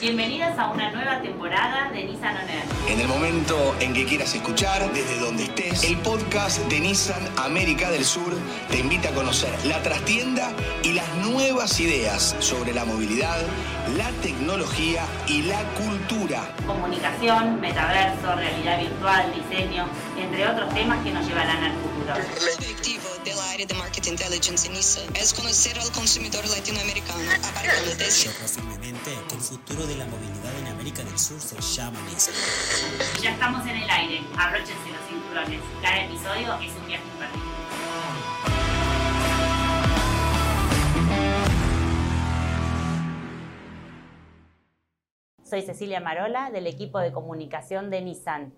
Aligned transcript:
Bienvenidas 0.00 0.58
a 0.58 0.68
una 0.68 0.90
nueva 0.90 1.20
temporada 1.22 1.90
de 1.90 2.04
Nissan 2.04 2.36
On 2.36 2.48
Air. 2.48 2.64
En 2.88 3.00
el 3.00 3.08
momento 3.08 3.74
en 3.80 3.94
que 3.94 4.04
quieras 4.04 4.34
escuchar, 4.34 4.92
desde 4.92 5.18
donde 5.18 5.44
estés, 5.44 5.84
el 5.84 5.96
podcast 5.98 6.58
de 6.68 6.80
Nissan 6.80 7.26
América 7.38 7.90
del 7.90 8.04
Sur 8.04 8.34
te 8.70 8.78
invita 8.78 9.08
a 9.08 9.12
conocer 9.12 9.52
la 9.64 9.82
trastienda 9.82 10.52
y 10.82 10.92
las 10.92 11.08
nuevas 11.16 11.80
ideas 11.80 12.36
sobre 12.38 12.74
la 12.74 12.84
movilidad, 12.84 13.40
la 13.96 14.10
tecnología 14.22 15.04
y 15.26 15.42
la 15.42 15.62
cultura. 15.74 16.54
Comunicación, 16.66 17.60
metaverso, 17.60 18.34
realidad 18.36 18.80
virtual, 18.80 19.32
diseño, 19.34 19.86
entre 20.18 20.48
otros 20.48 20.74
temas 20.74 21.02
que 21.02 21.10
nos 21.12 21.26
llevarán 21.26 21.64
al 21.64 21.72
futuro. 21.72 22.14
Área 23.54 23.66
de 23.66 23.74
Market 23.74 24.04
Intelligence 24.08 24.66
en 24.66 24.72
Nissan 24.74 25.14
es 25.14 25.32
conocer 25.32 25.78
al 25.78 25.88
consumidor 25.92 26.44
latinoamericano, 26.48 27.22
abarcando 27.22 27.94
desde 27.94 28.28
Posiblemente 28.42 29.12
que 29.28 29.34
el 29.36 29.40
futuro 29.40 29.86
de 29.86 29.94
la 29.94 30.06
movilidad 30.06 30.58
en 30.58 30.66
América 30.66 31.04
del 31.04 31.16
Sur 31.16 31.40
se 31.40 31.60
llama 31.60 31.96
Nissan. 32.10 32.34
Ya 33.22 33.30
estamos 33.30 33.62
en 33.62 33.76
el 33.76 33.88
aire, 33.88 34.22
abróchense 34.36 34.90
los 34.90 35.06
cinturones. 35.08 35.60
Cada 35.80 36.04
episodio 36.04 36.54
es 36.60 36.74
un 36.74 36.86
viaje 36.88 37.04
imperdible. 37.04 37.54
Soy 45.44 45.62
Cecilia 45.62 46.00
Marola 46.00 46.50
del 46.50 46.66
equipo 46.66 46.98
de 46.98 47.12
comunicación 47.12 47.90
de 47.90 48.02
Nissan. 48.02 48.52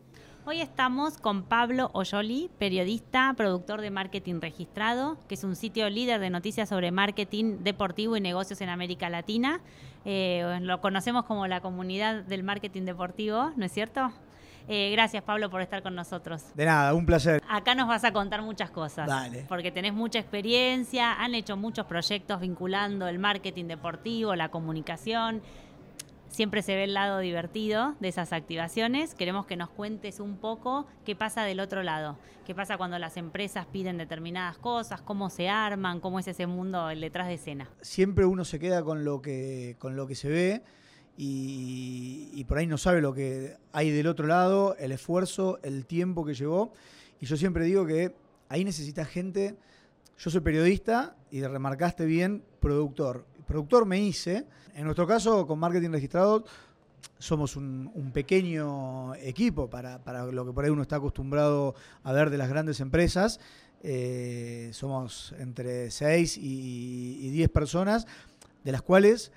Hoy 0.48 0.60
estamos 0.60 1.18
con 1.18 1.42
Pablo 1.42 1.90
Oyoli, 1.92 2.48
periodista, 2.56 3.34
productor 3.36 3.80
de 3.80 3.90
marketing 3.90 4.40
registrado, 4.40 5.18
que 5.26 5.34
es 5.34 5.42
un 5.42 5.56
sitio 5.56 5.90
líder 5.90 6.20
de 6.20 6.30
noticias 6.30 6.68
sobre 6.68 6.92
marketing 6.92 7.64
deportivo 7.64 8.16
y 8.16 8.20
negocios 8.20 8.60
en 8.60 8.68
América 8.68 9.10
Latina. 9.10 9.58
Eh, 10.04 10.60
lo 10.62 10.80
conocemos 10.80 11.24
como 11.24 11.48
la 11.48 11.60
comunidad 11.60 12.22
del 12.22 12.44
marketing 12.44 12.82
deportivo, 12.82 13.50
¿no 13.56 13.64
es 13.64 13.72
cierto? 13.72 14.12
Eh, 14.68 14.90
gracias 14.92 15.24
Pablo 15.24 15.50
por 15.50 15.62
estar 15.62 15.82
con 15.82 15.96
nosotros. 15.96 16.44
De 16.54 16.64
nada, 16.64 16.94
un 16.94 17.06
placer. 17.06 17.42
Acá 17.48 17.74
nos 17.74 17.88
vas 17.88 18.04
a 18.04 18.12
contar 18.12 18.42
muchas 18.42 18.70
cosas. 18.70 19.08
Dale. 19.08 19.46
Porque 19.48 19.72
tenés 19.72 19.94
mucha 19.94 20.20
experiencia, 20.20 21.12
han 21.14 21.34
hecho 21.34 21.56
muchos 21.56 21.86
proyectos 21.86 22.40
vinculando 22.40 23.08
el 23.08 23.18
marketing 23.18 23.64
deportivo, 23.64 24.36
la 24.36 24.48
comunicación. 24.48 25.42
Siempre 26.36 26.60
se 26.60 26.74
ve 26.74 26.84
el 26.84 26.92
lado 26.92 27.20
divertido 27.20 27.94
de 27.98 28.08
esas 28.08 28.34
activaciones. 28.34 29.14
Queremos 29.14 29.46
que 29.46 29.56
nos 29.56 29.70
cuentes 29.70 30.20
un 30.20 30.36
poco 30.36 30.86
qué 31.06 31.16
pasa 31.16 31.44
del 31.44 31.60
otro 31.60 31.82
lado. 31.82 32.18
Qué 32.44 32.54
pasa 32.54 32.76
cuando 32.76 32.98
las 32.98 33.16
empresas 33.16 33.64
piden 33.64 33.96
determinadas 33.96 34.58
cosas, 34.58 35.00
cómo 35.00 35.30
se 35.30 35.48
arman, 35.48 35.98
cómo 35.98 36.18
es 36.18 36.28
ese 36.28 36.46
mundo 36.46 36.90
el 36.90 37.00
detrás 37.00 37.28
de 37.28 37.34
escena. 37.36 37.70
Siempre 37.80 38.26
uno 38.26 38.44
se 38.44 38.58
queda 38.58 38.82
con 38.82 39.02
lo 39.02 39.22
que, 39.22 39.76
con 39.78 39.96
lo 39.96 40.06
que 40.06 40.14
se 40.14 40.28
ve 40.28 40.62
y, 41.16 42.44
por 42.44 42.58
ahí 42.58 42.66
no 42.66 42.76
sabe 42.76 43.00
lo 43.00 43.14
que 43.14 43.56
hay 43.72 43.90
del 43.90 44.06
otro 44.06 44.26
lado, 44.26 44.76
el 44.78 44.92
esfuerzo, 44.92 45.58
el 45.62 45.86
tiempo 45.86 46.26
que 46.26 46.34
llevó. 46.34 46.74
Y 47.18 47.24
yo 47.24 47.38
siempre 47.38 47.64
digo 47.64 47.86
que 47.86 48.14
ahí 48.50 48.62
necesita 48.62 49.06
gente. 49.06 49.56
Yo 50.18 50.30
soy 50.30 50.42
periodista 50.42 51.16
y 51.30 51.42
remarcaste 51.42 52.04
bien, 52.04 52.44
productor. 52.60 53.24
Productor 53.46 53.86
me 53.86 54.00
hice. 54.00 54.46
En 54.74 54.84
nuestro 54.84 55.06
caso, 55.06 55.46
con 55.46 55.58
marketing 55.58 55.90
registrado, 55.90 56.44
somos 57.18 57.56
un, 57.56 58.10
pequeño 58.12 59.14
equipo 59.14 59.70
para, 59.70 60.02
para 60.02 60.26
lo 60.26 60.44
que 60.44 60.52
por 60.52 60.64
ahí 60.64 60.70
uno 60.70 60.82
está 60.82 60.96
acostumbrado 60.96 61.74
a 62.02 62.12
ver 62.12 62.30
de 62.30 62.38
las 62.38 62.48
grandes 62.48 62.80
empresas. 62.80 63.40
Eh, 63.82 64.70
somos 64.72 65.34
entre 65.38 65.90
6 65.90 66.38
y, 66.38 67.18
y 67.22 67.30
10 67.30 67.48
personas, 67.50 68.06
de 68.64 68.72
las 68.72 68.82
cuales, 68.82 69.32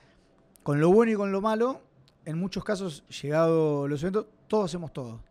con 0.64 0.80
lo 0.80 0.92
bueno 0.92 1.12
y 1.12 1.16
con 1.16 1.32
lo 1.32 1.42
malo, 1.42 1.82
en 2.26 2.38
muchos 2.38 2.64
casos, 2.64 3.04
llegado 3.22 3.88
los 3.88 4.02
eventos, 4.02 4.28
todos 4.48 4.66
hacemos 4.66 4.92
todo. 4.92 5.22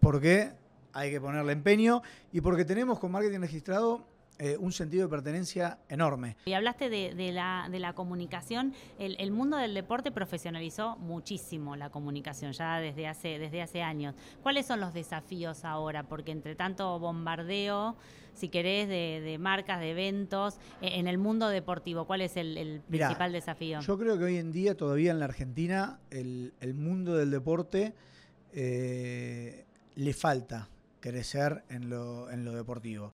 Porque 0.00 0.52
hay 0.92 1.10
que 1.10 1.20
ponerle 1.20 1.52
empeño 1.52 2.02
y 2.32 2.40
porque 2.40 2.64
tenemos 2.64 2.98
con 2.98 3.12
marketing 3.12 3.40
registrado 3.40 4.06
eh, 4.38 4.56
un 4.58 4.72
sentido 4.72 5.04
de 5.04 5.10
pertenencia 5.10 5.78
enorme. 5.88 6.36
Y 6.44 6.52
hablaste 6.52 6.90
de, 6.90 7.14
de 7.14 7.32
la, 7.32 7.68
de 7.70 7.78
la 7.78 7.92
comunicación. 7.94 8.74
El, 8.98 9.16
el 9.18 9.30
mundo 9.30 9.56
del 9.56 9.74
deporte 9.74 10.10
profesionalizó 10.10 10.96
muchísimo 10.96 11.76
la 11.76 11.90
comunicación 11.90 12.52
ya 12.52 12.78
desde 12.78 13.06
hace, 13.06 13.38
desde 13.38 13.62
hace 13.62 13.82
años. 13.82 14.14
¿Cuáles 14.42 14.66
son 14.66 14.80
los 14.80 14.92
desafíos 14.92 15.64
ahora? 15.64 16.04
Porque 16.04 16.32
entre 16.32 16.54
tanto 16.54 16.98
bombardeo, 16.98 17.96
si 18.34 18.48
querés, 18.48 18.88
de, 18.88 19.20
de 19.24 19.38
marcas, 19.38 19.78
de 19.78 19.92
eventos, 19.92 20.54
eh, 20.82 20.90
en 20.94 21.06
el 21.06 21.18
mundo 21.18 21.48
deportivo, 21.48 22.04
¿cuál 22.06 22.20
es 22.20 22.36
el, 22.36 22.58
el 22.58 22.82
Mirá, 22.88 23.06
principal 23.06 23.32
desafío? 23.32 23.80
Yo 23.80 23.96
creo 23.96 24.18
que 24.18 24.24
hoy 24.24 24.38
en 24.38 24.50
día, 24.50 24.76
todavía 24.76 25.12
en 25.12 25.20
la 25.20 25.26
Argentina, 25.26 26.00
el, 26.10 26.52
el 26.60 26.74
mundo 26.74 27.14
del 27.14 27.30
deporte 27.30 27.94
eh, 28.52 29.64
le 29.94 30.12
falta 30.12 30.68
crecer 30.98 31.62
en 31.68 31.90
lo, 31.90 32.30
en 32.30 32.44
lo 32.44 32.52
deportivo. 32.52 33.12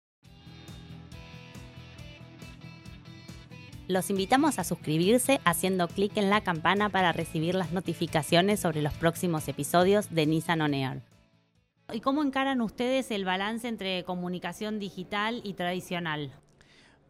Los 3.90 4.08
invitamos 4.08 4.60
a 4.60 4.62
suscribirse 4.62 5.40
haciendo 5.44 5.88
clic 5.88 6.16
en 6.16 6.30
la 6.30 6.42
campana 6.42 6.90
para 6.90 7.10
recibir 7.10 7.56
las 7.56 7.72
notificaciones 7.72 8.60
sobre 8.60 8.82
los 8.82 8.94
próximos 8.94 9.48
episodios 9.48 10.14
de 10.14 10.26
Nissan 10.26 10.60
On 10.60 10.74
Air. 10.74 11.02
¿Y 11.92 11.98
cómo 12.00 12.22
encaran 12.22 12.60
ustedes 12.60 13.10
el 13.10 13.24
balance 13.24 13.66
entre 13.66 14.04
comunicación 14.04 14.78
digital 14.78 15.40
y 15.42 15.54
tradicional? 15.54 16.30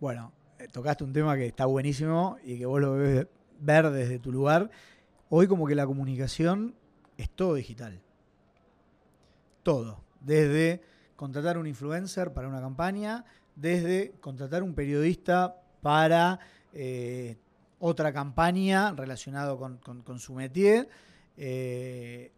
Bueno, 0.01 0.33
eh, 0.59 0.69
tocaste 0.73 1.05
un 1.05 1.13
tema 1.13 1.37
que 1.37 1.45
está 1.45 1.67
buenísimo 1.67 2.39
y 2.43 2.57
que 2.57 2.65
vos 2.65 2.81
lo 2.81 2.95
debes 2.95 3.27
ver 3.59 3.91
desde 3.91 4.19
tu 4.19 4.33
lugar. 4.33 4.71
Hoy 5.29 5.49
como 5.49 5.67
que 5.67 5.75
la 5.75 5.85
comunicación 5.85 6.75
es 7.19 7.29
todo 7.29 7.57
digital. 7.57 8.01
Todo. 9.63 10.03
Desde 10.23 10.81
contratar 11.15 11.59
un 11.59 11.67
influencer 11.67 12.33
para 12.33 12.49
una 12.49 12.63
campaña, 12.63 13.27
desde 13.55 14.13
contratar 14.23 14.63
un 14.63 14.75
periodista 14.75 15.57
para 15.83 16.41
eh, 16.73 17.37
otra 17.79 18.13
campaña 18.13 18.93
relacionado 18.93 19.59
con, 19.59 19.79
con- 19.79 20.03
con 20.03 20.19
su 20.19 20.35
métier. 20.35 20.89
Eh, 21.37 22.31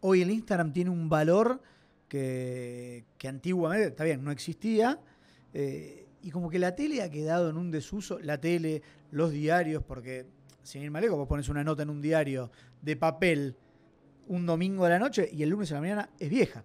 hoy 0.00 0.22
el 0.22 0.30
Instagram 0.30 0.72
tiene 0.72 0.90
un 0.90 1.08
valor 1.08 1.60
que, 2.08 3.04
que 3.18 3.28
antiguamente, 3.28 3.88
está 3.88 4.04
bien, 4.04 4.22
no 4.24 4.30
existía. 4.30 4.98
eh, 5.54 6.06
y 6.24 6.30
como 6.30 6.48
que 6.50 6.60
la 6.60 6.76
tele 6.76 7.02
ha 7.02 7.10
quedado 7.10 7.50
en 7.50 7.56
un 7.56 7.72
desuso, 7.72 8.20
la 8.20 8.40
tele, 8.40 8.80
los 9.10 9.32
diarios, 9.32 9.82
porque 9.82 10.24
sin 10.62 10.82
ir 10.82 10.92
lejos, 10.92 11.18
vos 11.18 11.26
pones 11.26 11.48
una 11.48 11.64
nota 11.64 11.82
en 11.82 11.90
un 11.90 12.00
diario 12.00 12.52
de 12.80 12.94
papel 12.94 13.56
un 14.28 14.46
domingo 14.46 14.84
a 14.84 14.88
la 14.88 15.00
noche 15.00 15.28
y 15.32 15.42
el 15.42 15.48
lunes 15.50 15.72
a 15.72 15.74
la 15.74 15.80
mañana 15.80 16.10
es 16.20 16.30
vieja. 16.30 16.62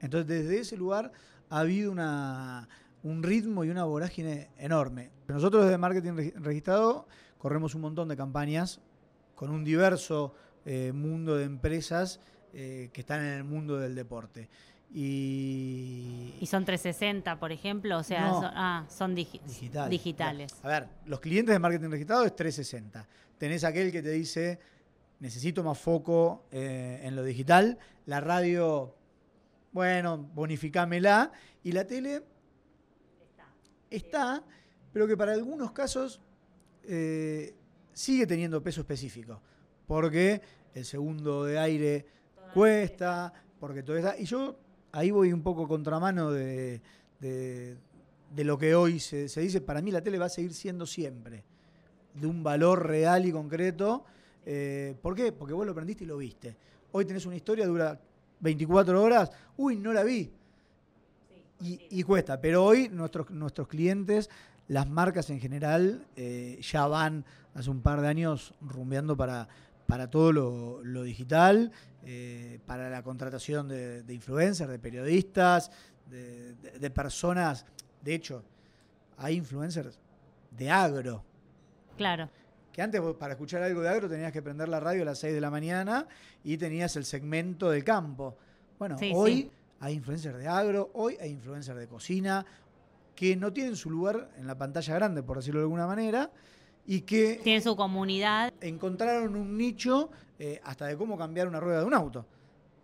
Entonces 0.00 0.26
desde 0.26 0.58
ese 0.58 0.76
lugar 0.76 1.12
ha 1.48 1.60
habido 1.60 1.92
una, 1.92 2.68
un 3.02 3.22
ritmo 3.22 3.64
y 3.64 3.70
una 3.70 3.84
vorágine 3.84 4.50
enorme. 4.58 5.10
Nosotros 5.28 5.64
desde 5.64 5.78
Marketing 5.78 6.12
Regi- 6.12 6.34
Registrado 6.36 7.06
corremos 7.38 7.74
un 7.74 7.82
montón 7.82 8.08
de 8.08 8.16
campañas 8.16 8.80
con 9.34 9.50
un 9.50 9.64
diverso 9.64 10.34
eh, 10.64 10.92
mundo 10.92 11.36
de 11.36 11.44
empresas 11.44 12.20
eh, 12.52 12.90
que 12.92 13.00
están 13.00 13.20
en 13.20 13.32
el 13.34 13.44
mundo 13.44 13.78
del 13.78 13.94
deporte. 13.94 14.48
Y, 14.90 16.34
¿Y 16.40 16.46
son 16.46 16.64
360, 16.64 17.38
por 17.38 17.52
ejemplo? 17.52 17.98
O 17.98 18.02
sea, 18.02 18.28
No. 18.28 18.40
son, 18.40 18.50
ah, 18.54 18.86
son 18.88 19.14
digi- 19.16 19.40
Digital. 19.42 19.90
digitales. 19.90 20.52
A 20.62 20.68
ver, 20.68 20.88
los 21.06 21.20
clientes 21.20 21.52
de 21.54 21.58
marketing 21.58 21.90
registrado 21.90 22.24
es 22.24 22.34
360. 22.34 23.06
Tenés 23.38 23.64
aquel 23.64 23.92
que 23.92 24.02
te 24.02 24.10
dice, 24.10 24.58
necesito 25.20 25.62
más 25.62 25.78
foco 25.78 26.46
eh, 26.50 27.00
en 27.02 27.14
lo 27.16 27.22
digital. 27.22 27.78
La 28.06 28.20
radio, 28.20 28.94
bueno, 29.72 30.18
bonificámela. 30.34 31.32
Y 31.62 31.72
la 31.72 31.86
tele 31.86 32.22
está, 33.90 34.42
pero 34.92 35.06
que 35.06 35.16
para 35.16 35.32
algunos 35.32 35.72
casos 35.72 36.20
eh, 36.84 37.54
sigue 37.92 38.26
teniendo 38.26 38.62
peso 38.62 38.80
específico. 38.80 39.40
Porque 39.86 40.40
el 40.74 40.84
segundo 40.84 41.44
de 41.44 41.58
aire 41.58 42.06
cuesta, 42.52 43.32
porque 43.58 43.82
todo 43.82 43.96
está. 43.96 44.18
Y 44.18 44.24
yo 44.24 44.58
ahí 44.92 45.10
voy 45.10 45.32
un 45.32 45.42
poco 45.42 45.66
contramano 45.66 46.30
de, 46.30 46.80
de, 47.20 47.76
de 48.34 48.44
lo 48.44 48.58
que 48.58 48.74
hoy 48.74 49.00
se, 49.00 49.28
se 49.28 49.40
dice. 49.40 49.60
Para 49.60 49.82
mí 49.82 49.90
la 49.90 50.02
tele 50.02 50.18
va 50.18 50.26
a 50.26 50.30
seguir 50.30 50.52
siendo 50.52 50.86
siempre 50.86 51.44
de 52.14 52.26
un 52.26 52.42
valor 52.42 52.86
real 52.86 53.26
y 53.26 53.32
concreto. 53.32 54.04
Eh, 54.44 54.94
¿Por 55.02 55.14
qué? 55.14 55.32
Porque 55.32 55.54
vos 55.54 55.64
lo 55.66 55.72
aprendiste 55.72 56.04
y 56.04 56.06
lo 56.06 56.16
viste. 56.16 56.56
Hoy 56.92 57.04
tenés 57.04 57.26
una 57.26 57.36
historia, 57.36 57.66
dura 57.66 58.00
24 58.40 59.02
horas. 59.02 59.30
Uy, 59.56 59.76
no 59.76 59.92
la 59.92 60.04
vi. 60.04 60.30
Y, 61.60 61.80
y 61.90 62.02
cuesta. 62.02 62.40
Pero 62.40 62.64
hoy 62.64 62.88
nuestros, 62.88 63.30
nuestros 63.30 63.68
clientes, 63.68 64.30
las 64.68 64.88
marcas 64.88 65.30
en 65.30 65.40
general, 65.40 66.06
eh, 66.16 66.58
ya 66.62 66.86
van 66.86 67.24
hace 67.54 67.70
un 67.70 67.80
par 67.82 68.00
de 68.00 68.08
años 68.08 68.54
rumbeando 68.60 69.16
para, 69.16 69.48
para 69.86 70.08
todo 70.10 70.32
lo, 70.32 70.84
lo 70.84 71.02
digital, 71.02 71.72
eh, 72.04 72.60
para 72.66 72.88
la 72.90 73.02
contratación 73.02 73.66
de, 73.68 74.02
de 74.02 74.14
influencers, 74.14 74.70
de 74.70 74.78
periodistas, 74.78 75.70
de, 76.08 76.54
de- 76.54 76.78
de 76.78 76.90
personas. 76.90 77.66
De 78.02 78.14
hecho, 78.14 78.44
hay 79.16 79.34
influencers 79.36 79.98
de 80.52 80.70
agro. 80.70 81.24
Claro. 81.96 82.30
Que 82.72 82.82
antes 82.82 83.00
vos, 83.00 83.16
para 83.16 83.32
escuchar 83.32 83.62
algo 83.64 83.80
de 83.80 83.88
agro 83.88 84.08
tenías 84.08 84.30
que 84.30 84.40
prender 84.40 84.68
la 84.68 84.78
radio 84.78 85.02
a 85.02 85.06
las 85.06 85.18
6 85.18 85.34
de 85.34 85.40
la 85.40 85.50
mañana 85.50 86.06
y 86.44 86.56
tenías 86.56 86.94
el 86.94 87.04
segmento 87.04 87.70
del 87.70 87.82
campo. 87.82 88.36
Bueno, 88.78 88.96
Sí, 88.98 89.10
hoy 89.12 89.32
sí. 89.42 89.50
Hay 89.80 89.94
influencers 89.94 90.38
de 90.38 90.48
agro, 90.48 90.90
hoy 90.94 91.16
hay 91.20 91.30
influencers 91.30 91.78
de 91.78 91.86
cocina, 91.88 92.44
que 93.14 93.34
no 93.36 93.52
tienen 93.52 93.74
su 93.76 93.90
lugar 93.90 94.30
en 94.36 94.46
la 94.46 94.56
pantalla 94.56 94.94
grande, 94.94 95.22
por 95.22 95.36
decirlo 95.38 95.60
de 95.60 95.64
alguna 95.64 95.86
manera, 95.86 96.30
y 96.86 97.02
que 97.02 97.40
Tiene 97.42 97.60
su 97.60 97.74
comunidad. 97.76 98.52
encontraron 98.60 99.36
un 99.36 99.56
nicho 99.56 100.10
eh, 100.38 100.60
hasta 100.64 100.86
de 100.86 100.96
cómo 100.96 101.18
cambiar 101.18 101.48
una 101.48 101.60
rueda 101.60 101.80
de 101.80 101.84
un 101.84 101.94
auto. 101.94 102.24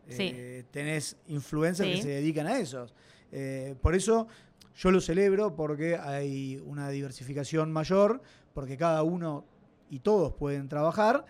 Sí. 0.08 0.30
Eh, 0.34 0.64
tenés 0.70 1.16
influencers 1.28 1.88
que 1.88 1.96
Sí. 1.96 2.02
se 2.02 2.08
dedican 2.08 2.46
a 2.46 2.58
eso. 2.58 2.86
Eh, 3.32 3.74
por 3.80 3.94
eso 3.94 4.26
yo 4.76 4.90
lo 4.90 5.00
celebro 5.00 5.54
porque 5.54 5.96
hay 5.96 6.60
una 6.66 6.88
diversificación 6.90 7.72
mayor, 7.72 8.20
porque 8.52 8.76
cada 8.76 9.02
uno 9.04 9.44
y 9.88 10.00
todos 10.00 10.34
pueden 10.34 10.68
trabajar 10.68 11.24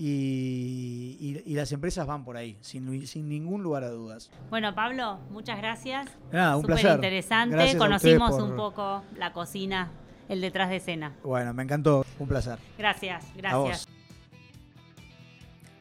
y, 0.00 1.16
y- 1.20 1.42
y 1.44 1.54
las 1.54 1.72
empresas 1.72 2.06
van 2.06 2.24
por 2.24 2.36
ahí, 2.36 2.56
sin, 2.60 3.04
sin 3.06 3.28
ningún 3.28 3.62
lugar 3.64 3.82
a 3.82 3.90
dudas. 3.90 4.30
Bueno, 4.48 4.72
Pablo, 4.74 5.18
muchas 5.30 5.58
gracias. 5.58 6.08
Nada, 6.32 6.56
un 6.56 6.62
Súper 6.62 6.76
placer. 6.76 6.94
interesante. 6.94 7.56
Gracias 7.56 7.76
Conocimos 7.76 8.30
por- 8.30 8.42
un 8.44 8.56
poco 8.56 9.02
la 9.16 9.32
cocina, 9.32 9.90
el 10.28 10.40
detrás 10.40 10.70
de 10.70 10.76
escena. 10.76 11.16
Bueno, 11.24 11.52
me 11.52 11.64
encantó, 11.64 12.06
un 12.18 12.28
placer. 12.28 12.58
Gracias, 12.78 13.24
A 13.24 13.36
gracias. 13.36 13.86
vos. 13.86 13.94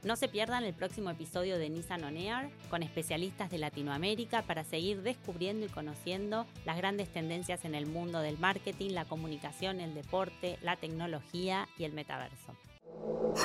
No 0.03 0.15
se 0.15 0.27
pierdan 0.29 0.63
el 0.63 0.73
próximo 0.73 1.09
episodio 1.09 1.57
de 1.57 1.69
Nissan 1.69 2.03
On 2.03 2.15
Air 2.15 2.49
con 2.69 2.81
especialistas 2.81 3.49
de 3.51 3.57
Latinoamérica 3.57 4.41
para 4.43 4.63
seguir 4.63 5.01
descubriendo 5.01 5.65
y 5.65 5.69
conociendo 5.69 6.45
las 6.65 6.77
grandes 6.77 7.09
tendencias 7.11 7.65
en 7.65 7.75
el 7.75 7.87
mundo 7.87 8.19
del 8.19 8.37
marketing, 8.39 8.91
la 8.91 9.05
comunicación, 9.05 9.81
el 9.81 9.93
deporte, 9.93 10.57
la 10.61 10.75
tecnología 10.77 11.67
y 11.77 11.83
el 11.83 11.91
metaverso. 11.93 12.55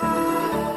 啊 0.01 0.72